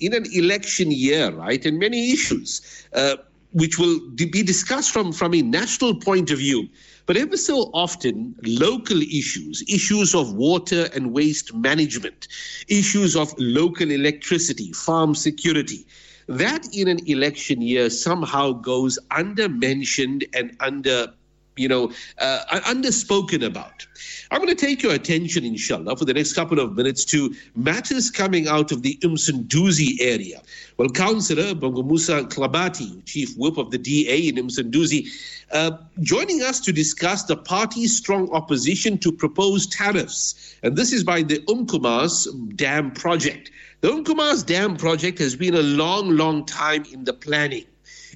[0.00, 3.16] in an election year, right, and many issues uh,
[3.52, 6.68] which will be discussed from, from a national point of view.
[7.06, 12.28] But ever so often, local issues, issues of water and waste management,
[12.68, 15.86] issues of local electricity, farm security,
[16.28, 21.12] that in an election year somehow goes under mentioned and under
[21.60, 23.86] you know, uh, underspoken about.
[24.30, 28.10] I'm going to take your attention, inshallah, for the next couple of minutes to matters
[28.10, 30.40] coming out of the Msunduzi area.
[30.78, 35.08] Well, Councillor Bongo Musa Klabati, Chief Whip of the DA in Msunduzi,
[35.52, 40.56] uh, joining us to discuss the party's strong opposition to proposed tariffs.
[40.62, 43.50] And this is by the Umkomaas Dam project.
[43.80, 47.64] The Umkomaas Dam project has been a long, long time in the planning.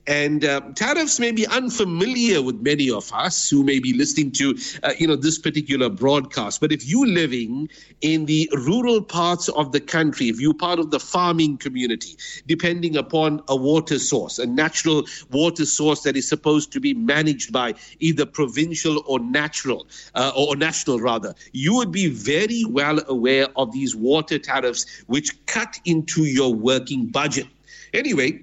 [0.06, 4.54] And uh, tariffs may be unfamiliar with many of us who may be listening to,
[4.82, 6.60] uh, you know, this particular broadcast.
[6.60, 7.68] But if you're living
[8.02, 12.96] in the rural parts of the country, if you're part of the farming community, depending
[12.96, 17.74] upon a water source, a natural water source that is supposed to be managed by
[18.00, 23.72] either provincial or natural, uh, or national rather, you would be very well aware of
[23.72, 27.46] these water tariffs which cut into your working budget.
[27.94, 28.42] Anyway,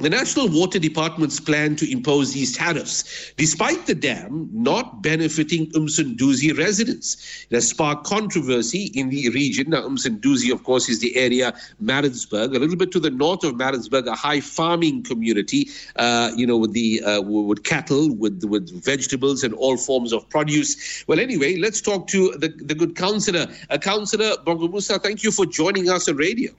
[0.00, 6.56] the National Water Department's plan to impose these tariffs, despite the dam not benefiting Umsunduzi
[6.56, 7.46] residents.
[7.50, 9.70] It has sparked controversy in the region.
[9.70, 13.56] Now, Umsunduzi, of course, is the area, Maritzburg, a little bit to the north of
[13.56, 18.70] Maritzburg, a high farming community, uh, you know, with the uh, with cattle, with with
[18.82, 21.04] vegetables and all forms of produce.
[21.06, 23.46] Well, anyway, let's talk to the, the good councillor.
[23.68, 26.52] Uh, councillor Bongo Musa, thank you for joining us on radio.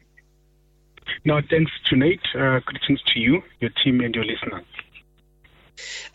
[1.26, 2.20] No, thanks, Junaid.
[2.36, 4.66] Uh, greetings to you, your team, and your listeners.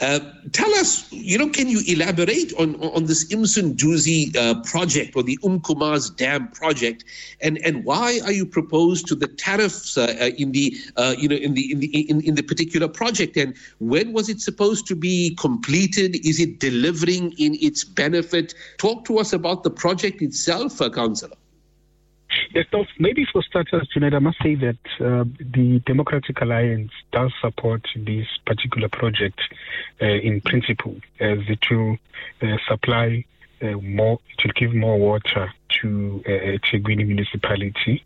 [0.01, 0.21] Uh,
[0.53, 5.39] tell us, you know, can you elaborate on on this Msunduzi uh, project or the
[5.43, 7.05] Umkomaas Dam project,
[7.41, 11.29] and and why are you proposed to the tariffs uh, uh in the uh, you
[11.29, 14.87] know in the in the in, in the particular project, and when was it supposed
[14.87, 16.17] to be completed?
[16.27, 18.55] Is it delivering in its benefit?
[18.79, 21.37] Talk to us about the project itself, uh, Councillor.
[22.55, 27.33] Yes, so maybe for starters, tonight, I must say that uh, the Democratic Alliance does
[27.41, 29.41] support this particular project
[30.01, 31.99] uh, in principle, as it will
[32.43, 33.25] uh, supply
[33.63, 36.31] uh, more, it will give more water to uh,
[36.67, 38.05] Thekwini municipality,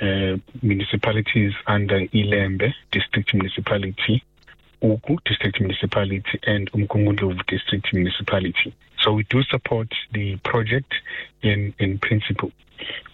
[0.00, 4.22] uh, municipalities under Ilembe district municipality,
[4.82, 8.74] Ugu district municipality, and Umgungundlovu district municipality.
[9.00, 10.94] So we do support the project
[11.42, 12.52] in, in principle.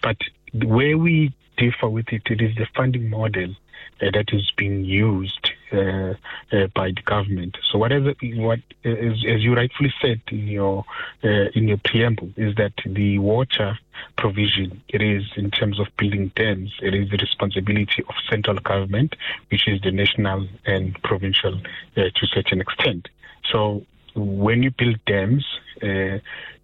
[0.01, 0.17] But
[0.53, 3.55] where we differ with it, it is the funding model
[4.01, 6.13] uh, that is being used uh,
[6.51, 7.57] uh, by the government.
[7.69, 10.85] So whatever what as, as you rightfully said in your
[11.23, 13.77] uh, in your preamble is that the water
[14.17, 19.15] provision it is in terms of building dams it is the responsibility of central government,
[19.51, 21.55] which is the national and provincial
[21.97, 23.09] uh, to a certain extent.
[23.51, 25.45] So when you build dams,
[25.83, 26.19] uh,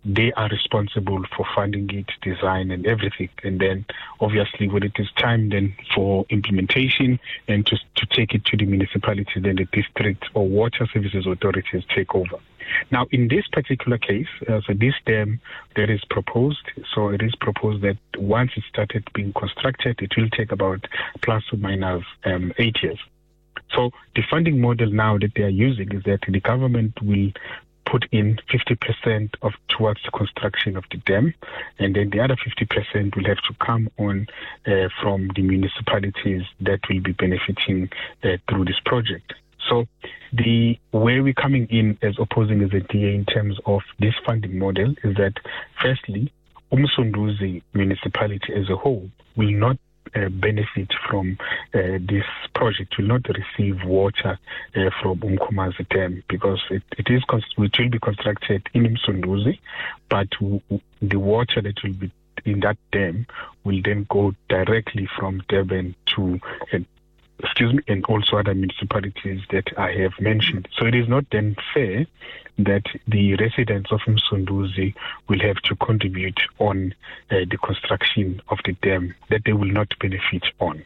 [0.05, 3.29] they are responsible for funding it, design, and everything.
[3.43, 3.85] And then,
[4.19, 8.65] obviously, when it is time then for implementation and to, to take it to the
[8.65, 12.37] municipality, then the district or water services authorities take over.
[12.91, 15.39] Now, in this particular case, uh, so this dam
[15.75, 20.29] that is proposed, so it is proposed that once it started being constructed, it will
[20.29, 20.85] take about
[21.21, 22.99] plus or minus um, eight years.
[23.75, 27.31] So the funding model now that they are using is that the government will
[27.85, 31.34] put in 50% of towards the construction of the dam,
[31.79, 34.28] and then the other 50% will have to come on
[34.66, 37.90] uh, from the municipalities that will be benefiting
[38.24, 39.34] uh, through this project.
[39.69, 39.88] So
[40.31, 44.59] the where we're coming in as opposing as a DA in terms of this funding
[44.59, 45.34] model is that
[45.81, 46.31] firstly,
[46.72, 49.78] Umsunduzi municipality as a whole will not
[50.16, 51.38] uh, benefit from
[51.73, 54.38] uh, this project will not receive water
[54.75, 59.59] uh, from Umkomaas Dam because it, it is it will be constructed in Msunduzi,
[60.09, 60.61] but w-
[61.01, 62.11] the water that will be
[62.45, 63.25] in that dam
[63.63, 66.39] will then go directly from Durban to
[66.73, 66.79] uh,
[67.40, 70.68] excuse me, and also other municipalities that I have mentioned.
[70.77, 72.06] So it is not then fair
[72.57, 74.94] that the residents of Msunduzi
[75.27, 76.94] will have to contribute on
[77.31, 80.83] uh, the construction of the dam that they will not benefit on.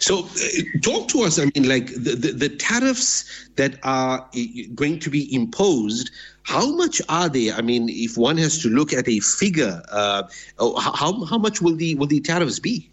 [0.00, 1.38] So, uh, talk to us.
[1.38, 4.28] I mean, like the, the, the, tariffs that are
[4.74, 6.10] going to be imposed,
[6.44, 7.50] how much are they?
[7.50, 10.24] I mean, if one has to look at a figure, uh,
[10.58, 12.88] oh, how, how much will the, will the tariffs be?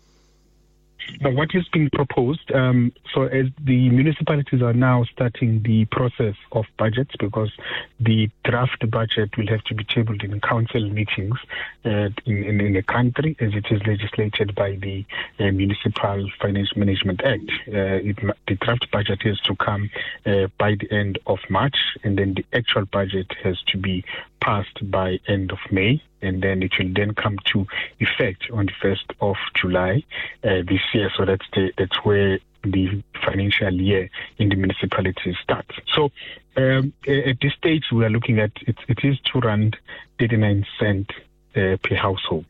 [1.20, 2.52] Now, what is being proposed?
[2.52, 7.52] Um, so, as the municipalities are now starting the process of budgets because
[8.00, 11.38] the draft budget will have to be tabled in council meetings
[11.86, 15.06] uh, in, in, in, the country as it is legislated by the
[15.40, 17.52] uh, Municipal Finance Management Act.
[17.68, 18.18] Uh, it,
[18.48, 19.90] the draft budget is to come
[20.26, 24.04] uh, by the end of March, and then the actual budget has to be
[24.42, 27.66] passed by end of May and then it will then come to
[28.00, 30.04] effect on the 1st of July
[30.44, 31.10] uh, this year.
[31.18, 35.76] So that's the, that's where the financial year in the municipality starts.
[35.96, 36.12] So
[36.58, 39.72] um, at this stage, we are looking at it, it is to run
[40.20, 41.12] 39 cent
[41.56, 42.46] uh, per household.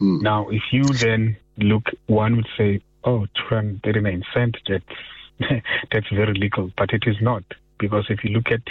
[0.00, 0.22] Mm.
[0.22, 4.84] Now, if you then look, one would say, oh, to run 39 cent, that's
[5.92, 7.42] that's very little, but it is not
[7.80, 8.62] because if you look at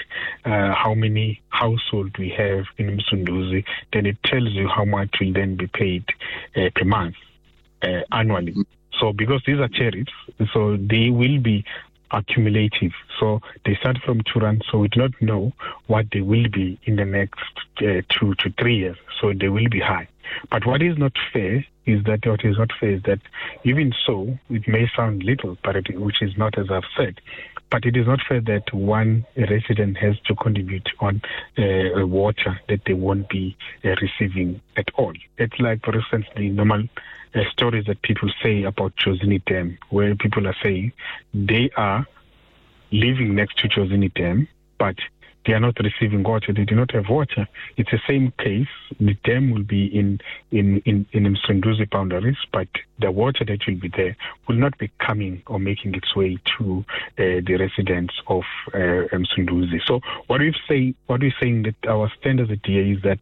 [0.46, 5.34] uh, how many households we have in Msunduzi, then it tells you how much will
[5.34, 6.06] then be paid
[6.56, 7.16] uh, per month
[7.82, 8.56] uh, annually.
[9.00, 10.12] So because these are tariffs,
[10.54, 11.66] so they will be
[12.12, 12.92] accumulative.
[13.20, 15.54] So they start from two rand, so we do not know
[15.88, 17.40] what they will be in the next
[17.82, 18.98] uh, two to three years.
[19.22, 20.08] So they will be high.
[20.52, 23.20] But what is not fair is that what is not fair is that
[23.64, 27.20] even so, it may sound little, but it, which is not as I've said.
[27.72, 31.22] But it is not fair that one resident has to contribute on
[31.58, 33.56] uh, water that they won't be
[33.86, 35.14] uh, receiving at all.
[35.38, 36.84] It's like, for instance, the normal
[37.36, 40.94] uh, stories that people say about Jozini Dam, where people are saying
[41.34, 42.08] they are
[42.92, 44.48] living next to Jozini Dam,
[44.80, 44.96] but
[45.46, 46.54] they are not receiving water.
[46.54, 47.48] They do not have water.
[47.78, 48.68] It's the same case.
[49.00, 50.20] The dam will be in
[50.52, 52.68] in in, in Msunduzi boundaries, but
[53.00, 54.16] the water that will be there
[54.48, 56.84] will not be coming or making its way to
[57.18, 58.44] uh, the residents of
[58.74, 59.80] uh, Msunduzi.
[59.86, 63.20] So what we say, what we're saying that our stand as a DA is that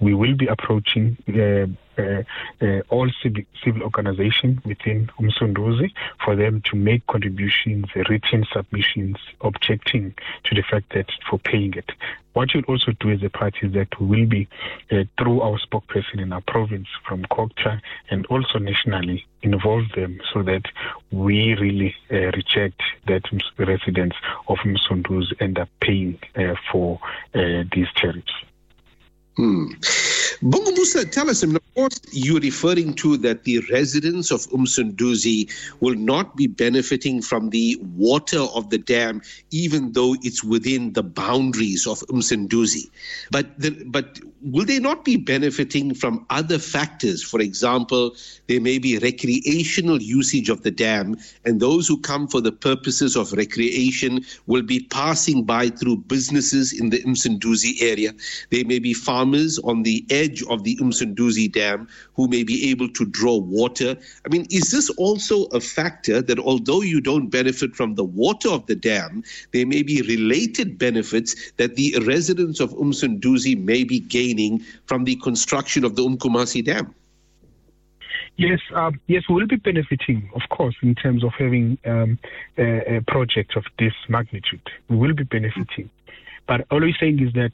[0.00, 1.16] we will be approaching.
[1.28, 1.66] Uh,
[2.88, 5.92] all civil, civil organizations within Umsunduzi
[6.24, 10.14] for them to make contributions, written submissions, objecting
[10.44, 11.92] to the fact that for paying it.
[12.32, 14.48] What we'll also do as a party is that we will be,
[14.92, 17.80] uh, through our spokesperson in our province from COGTA
[18.10, 20.62] and also nationally, involve them so that
[21.10, 23.22] we really uh, reject that
[23.58, 24.16] residents
[24.48, 27.00] of Msunduzi end up paying uh, for
[27.34, 28.32] uh, these tariffs.
[29.36, 29.66] Hmm.
[30.42, 35.50] Bungumusa, tell us, of course, you're referring to that the residents of Umsunduzi
[35.80, 41.02] will not be benefiting from the water of the dam, even though it's within the
[41.02, 42.90] boundaries of Umsunduzi.
[43.30, 43.46] But,
[43.90, 47.22] but will they not be benefiting from other factors?
[47.22, 48.14] For example,
[48.46, 53.16] there may be recreational usage of the dam, and those who come for the purposes
[53.16, 58.12] of recreation will be passing by through businesses in the Umsunduzi area.
[58.50, 62.70] There may be farmers on the edge edge of the Umsunduzi Dam who may be
[62.70, 63.96] able to draw water.
[64.24, 68.50] I mean, is this also a factor that although you don't benefit from the water
[68.50, 74.00] of the dam, there may be related benefits that the residents of Umsunduzi may be
[74.00, 76.94] gaining from the construction of the Umkumasi Dam?
[78.36, 82.18] Yes, uh, yes, we will be benefiting, of course, in terms of having um,
[82.56, 84.66] a, a, project of this magnitude.
[84.88, 85.90] We will be benefiting.
[86.46, 87.52] But all we're saying is that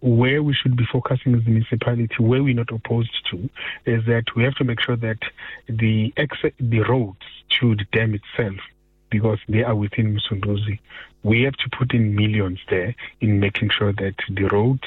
[0.00, 3.48] where we should be focusing as a municipality, where we're not opposed to,
[3.84, 5.18] is that we have to make sure that
[5.68, 6.12] the
[6.60, 7.26] the roads
[7.60, 8.60] to the dam itself,
[9.10, 10.78] because they are within Msunduzi,
[11.22, 14.84] we have to put in millions there in making sure that the roads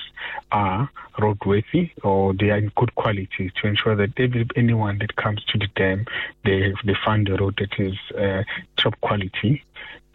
[0.52, 5.44] are roadworthy or they are in good quality to ensure that every, anyone that comes
[5.46, 6.06] to the dam,
[6.46, 8.44] they, they find a road that is uh,
[8.78, 9.64] top quality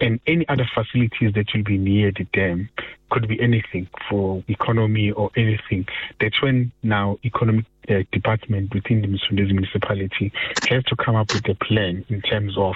[0.00, 2.68] and any other facilities that will be near the dam
[3.10, 5.86] could be anything for economy or anything.
[6.20, 10.32] That's when now economic uh, department within the Msunduzi municipality
[10.68, 12.74] has to come up with a plan in terms of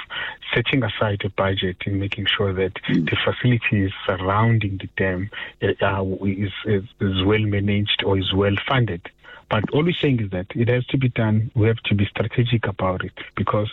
[0.54, 3.10] setting aside a budget and making sure that mm.
[3.10, 5.30] the facilities surrounding the dam
[5.62, 9.10] uh, is, is, is well managed or is well funded.
[9.50, 11.50] But all we're saying is that it has to be done.
[11.56, 13.68] We have to be strategic about it because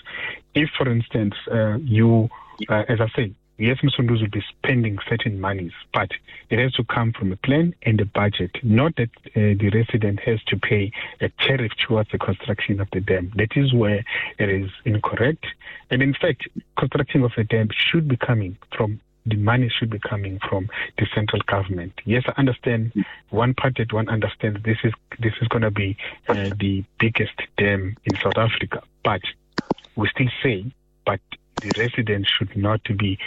[0.56, 2.30] if, for instance, uh, you,
[2.70, 6.12] uh, as I say, yes, Msunduzi will be spending certain monies, but
[6.50, 10.20] it has to come from a plan and a budget, not that uh, the resident
[10.22, 13.32] has to pay a tariff towards the construction of the dam.
[13.36, 14.04] That is where
[14.40, 15.46] it is incorrect.
[15.90, 16.48] And in fact,
[16.78, 21.06] construction of the dam should be coming from the money should be coming from the
[21.14, 21.92] central government.
[22.06, 22.94] Yes, I understand
[23.30, 25.98] one part that one understands this is this is going to be
[26.30, 29.22] uh, the biggest dam in South Africa, but
[29.98, 30.66] we still say,
[31.06, 31.20] but
[31.62, 33.18] the residents should not be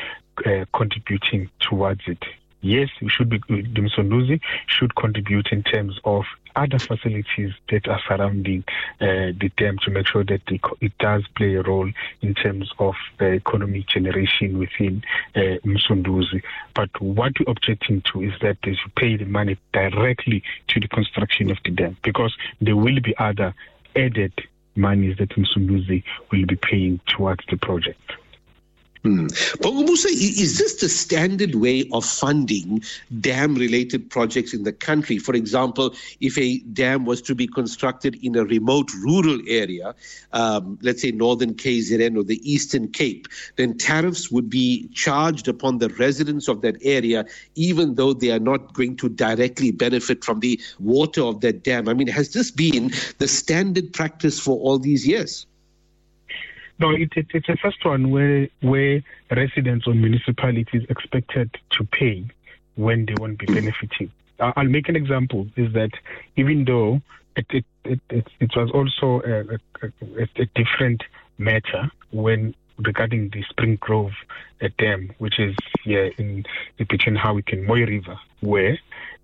[0.46, 2.22] uh, contributing towards it.
[2.62, 6.24] yes, we should be, the Msunduzi should contribute in terms of
[6.56, 8.64] other facilities that are surrounding
[9.00, 11.90] uh, the dam to make sure that it does play a role
[12.22, 15.02] in terms of uh, economic generation within
[15.36, 16.42] uh, Msunduzi.
[16.74, 20.88] But what we're objecting to is that they should pay the money directly to the
[20.88, 23.54] construction of the dam because there will be other
[23.96, 24.32] added
[24.76, 28.12] monies that Msunduzi will be paying towards the project.
[29.02, 29.28] Hmm.
[29.28, 32.82] Is this the standard way of funding
[33.20, 35.16] dam related projects in the country?
[35.16, 39.94] For example, if a dam was to be constructed in a remote rural area,
[40.32, 43.26] um, let's say northern KZN or the eastern Cape,
[43.56, 48.38] then tariffs would be charged upon the residents of that area, even though they are
[48.38, 51.88] not going to directly benefit from the water of that dam.
[51.88, 55.46] I mean, has this been the standard practice for all these years?
[56.80, 62.24] No, it, it, it's the first one where where residents or municipalities expected to pay
[62.76, 64.10] when they won't be benefiting.
[64.40, 65.46] I'll make an example.
[65.56, 65.90] Is that
[66.36, 67.02] even though
[67.36, 71.02] it it, it, it, it was also a, a, a, different
[71.36, 74.12] matter when regarding the Spring Grove
[74.62, 76.44] uh, dam, which is here in,
[76.78, 78.78] in between Howick and Mooi River, where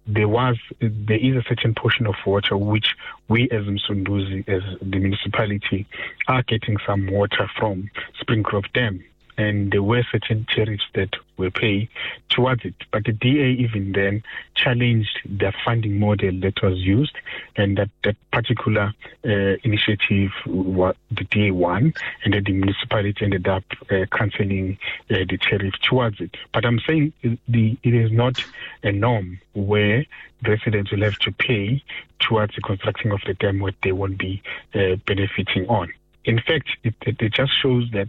[0.06, 2.94] there was there is a certain portion of water which
[3.28, 5.86] we as Msunduzi, as the municipality,
[6.28, 9.02] are getting some water from Spring Grove Dam
[9.38, 11.88] and there were certain tariffs that were paid
[12.30, 12.74] towards it.
[12.90, 14.22] But the DA even then
[14.54, 17.16] challenged the funding model that was used,
[17.56, 18.92] and that, that particular
[19.24, 21.92] uh, initiative, what the DA won,
[22.24, 24.78] and then the municipality ended up uh, cancelling
[25.10, 26.36] uh, the tariff towards it.
[26.52, 27.12] But I'm saying
[27.48, 28.42] the, it is not
[28.82, 30.04] a norm where
[30.46, 31.82] residents will have to pay
[32.20, 34.42] towards the construction of the dam what they won't be
[34.74, 35.92] uh, benefiting on
[36.26, 38.08] in fact, it, it, it, just shows that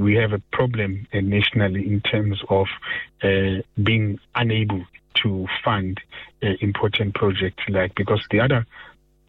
[0.00, 2.66] we have a problem uh, nationally in terms of
[3.22, 4.84] uh, being unable
[5.22, 5.98] to fund
[6.42, 8.66] uh, important projects like because the other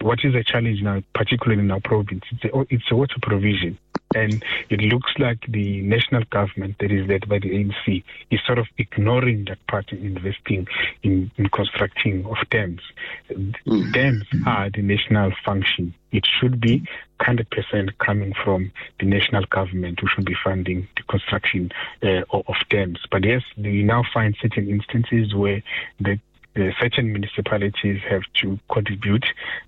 [0.01, 3.77] what is a challenge now, particularly in our province, it's a, it's a water provision.
[4.15, 8.57] And it looks like the national government that is led by the ANC is sort
[8.57, 10.67] of ignoring that part in investing
[11.03, 12.81] in, in constructing of dams.
[13.29, 13.91] Mm.
[13.93, 15.93] Dams are the national function.
[16.11, 16.87] It should be
[17.27, 21.71] 100% coming from the national government who should be funding the construction
[22.03, 22.99] uh, of dams.
[23.11, 25.61] But yes, we now find certain instances where
[25.99, 26.19] the
[26.55, 29.25] uh, certain municipalities have to contribute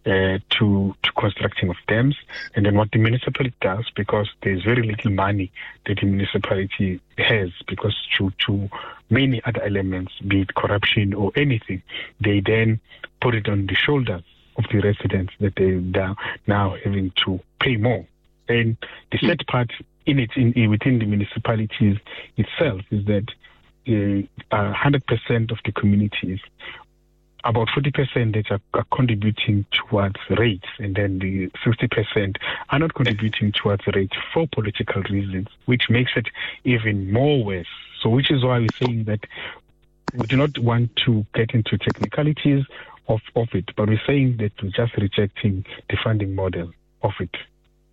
[0.07, 2.15] uh, to to constructing of dams,
[2.55, 5.51] and then what the municipality does, because there's very little money
[5.85, 8.67] that the municipality has, because to to
[9.11, 11.83] many other elements, be it corruption or anything,
[12.21, 12.79] they then
[13.21, 14.23] put it on the shoulders
[14.59, 18.05] of the residents that they are now having to pay more.
[18.47, 18.77] And
[19.11, 19.71] the sad part
[20.05, 21.97] in it, in, within the municipalities
[22.37, 23.27] itself, is that
[23.87, 26.39] uh, 100% of the communities,
[27.43, 32.35] about 40% that are, are, contributing towards rates, and then the 60%
[32.69, 36.27] are not contributing towards rates for political reasons, which makes it
[36.65, 37.67] even more worse.
[38.01, 39.21] So, which is why we're saying that
[40.13, 42.65] we do not want to get into technicalities
[43.09, 47.35] of, of it, but we're saying that we're just rejecting the funding model of it.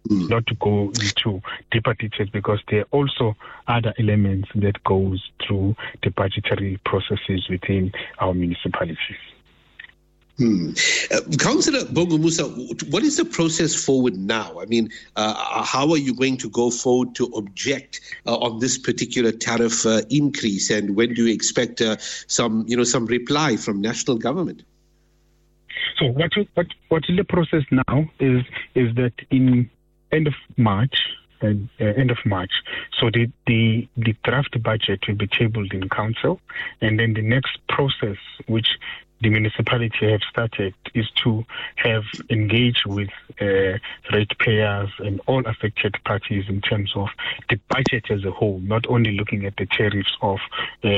[0.09, 0.31] Mm.
[0.31, 1.43] Not to go into
[1.73, 3.35] deeper details because there are also
[3.67, 9.17] other elements that goes through the budgetary processes within our municipalities.
[10.39, 10.73] Hmm.
[11.11, 12.45] Uh, Councillor Bongo Musa,
[12.91, 14.61] what is the process forward now?
[14.61, 18.77] I mean, uh, how are you going to go forward to object uh, on this
[18.77, 23.57] particular tariff uh, increase, and when do you expect uh, some, you know, some reply
[23.57, 24.63] from national government?
[25.99, 28.43] So what what what the process now is
[28.75, 29.71] is that in
[30.13, 30.97] end of March,
[31.43, 31.49] uh,
[31.81, 32.53] uh, end of March.
[32.99, 36.41] So the, the the draft budget will be tabled in council,
[36.81, 38.69] and then the next process, which
[39.23, 41.45] the municipality have started, is to
[41.77, 43.09] have engaged with
[43.41, 43.79] uh,
[44.13, 47.09] ratepayers and all affected parties in terms of
[47.49, 50.39] the budget as a whole, not only looking at the tariffs of
[50.85, 50.89] uh,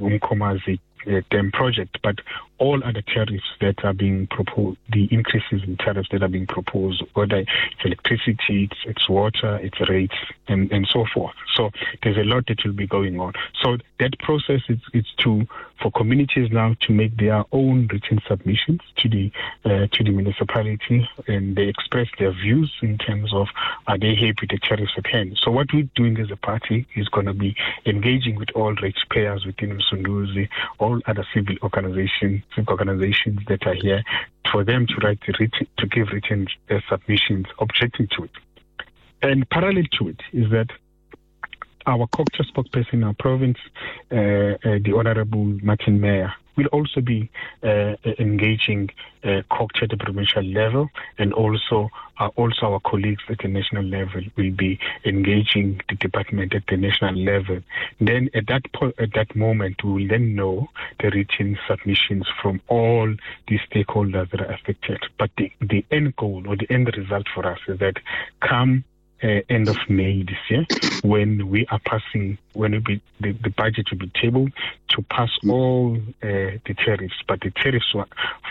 [0.00, 2.20] Umkomazi uh, dam project, but
[2.58, 7.02] all other tariffs that are being proposed, the increases in tariffs that are being proposed,
[7.14, 7.50] whether it's
[7.84, 10.16] electricity, it's, it's water, it's rates,
[10.48, 11.34] and, and so forth.
[11.54, 11.70] So
[12.02, 13.34] there's a lot that will be going on.
[13.62, 15.46] So that process is, is to
[15.80, 19.30] for communities now to make their own written submissions to the
[19.64, 23.48] uh, to the municipality, and they express their views in terms of
[23.86, 25.38] are they happy with the tariffs at hand.
[25.42, 27.54] So what we're doing as a party is going to be
[27.86, 30.48] engaging with all ratepayers within Msunduzi,
[30.78, 34.02] all other civil organizations civic organizations that are here
[34.50, 38.30] for them to write written, to give written uh, submissions objecting to it.
[39.22, 40.68] And parallel to it is that
[41.86, 43.58] our COGTA spokesperson in our province,
[44.10, 47.30] uh, uh, the Honorable Martin Meyer, will also be
[47.62, 48.90] uh, engaging
[49.22, 53.84] uh, COGTA at the provincial level, and also uh, also our colleagues at the national
[53.84, 57.60] level will be engaging the department at the national level.
[58.00, 60.68] Then at that po- at that moment, we will then know
[61.00, 63.14] the written submissions from all
[63.46, 65.00] the stakeholders that are affected.
[65.18, 67.94] But the, the end goal or the end result for us is that
[68.40, 68.84] come
[69.22, 70.66] uh, end of May this year,
[71.02, 74.52] when we are passing, when we be, the, the budget will be tabled
[74.90, 77.14] to pass all uh, the tariffs.
[77.26, 77.94] But the tariffs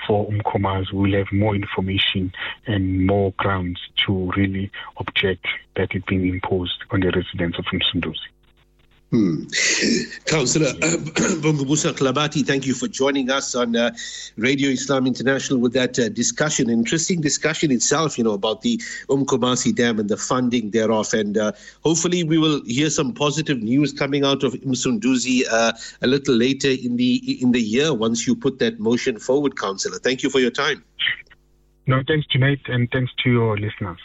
[0.07, 2.33] for Umkomas will have more information
[2.65, 5.45] and more grounds to really object
[5.75, 8.27] that it being imposed on the residents of Msunduzi.
[9.11, 9.43] Hmm.
[10.25, 13.91] Councillor uh, Klabati, thank you for joining us on uh,
[14.35, 16.69] Radio Islam International with that uh, discussion.
[16.69, 21.13] Interesting discussion itself, you know, about the Umkomasi Dam and the funding thereof.
[21.13, 21.53] And uh,
[21.85, 25.71] hopefully we will hear some positive news coming out of Msunduzi uh,
[26.01, 29.99] a little later in the in the year once you put that motion forward, Councillor.
[29.99, 30.83] Thank you for your time.
[31.85, 33.99] No, thanks, Junaid, and thanks to your listeners.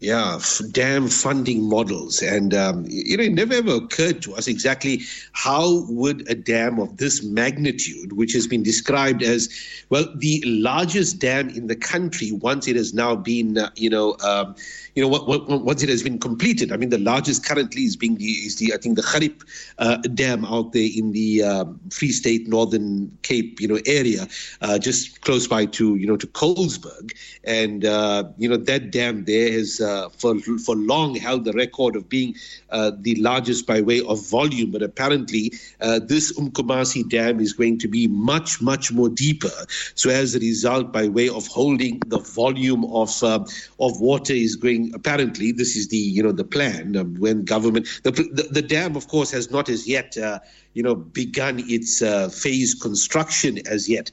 [0.00, 4.46] Yeah, f- dam funding models, and um, you know, it never ever occurred to us
[4.46, 5.00] exactly
[5.32, 9.48] how would a dam of this magnitude, which has been described as
[9.88, 14.16] well the largest dam in the country, once it has now been, uh, you know,
[14.22, 14.54] um,
[14.94, 16.70] you know, what, what, once it has been completed.
[16.70, 19.42] I mean, the largest currently is being the is the I think the Gariep
[19.78, 24.28] uh, Dam out there in the uh, Free State Northern Cape, you know, area,
[24.60, 29.24] uh, just close by to you know to Colesberg, and uh, you know that dam
[29.24, 32.34] there has uh, for for long held the record of being
[32.70, 35.52] uh, the largest by way of volume, but apparently
[36.12, 39.56] this Umkomasi Dam is going to be much much more deeper.
[39.94, 44.92] So as a result, by way of holding the volume of of water is going
[44.94, 48.96] apparently this is the you know the plan um, when government the, the, the dam
[48.96, 50.38] of course has not as yet uh,
[50.74, 54.10] you know begun its uh, phase construction as yet